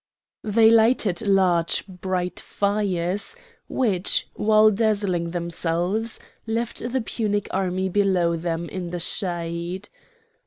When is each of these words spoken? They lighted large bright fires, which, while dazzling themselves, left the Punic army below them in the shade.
They 0.43 0.71
lighted 0.71 1.27
large 1.27 1.85
bright 1.85 2.39
fires, 2.39 3.35
which, 3.67 4.27
while 4.33 4.71
dazzling 4.71 5.29
themselves, 5.29 6.19
left 6.47 6.79
the 6.91 7.01
Punic 7.01 7.47
army 7.51 7.87
below 7.87 8.35
them 8.35 8.67
in 8.67 8.89
the 8.89 8.99
shade. 8.99 9.89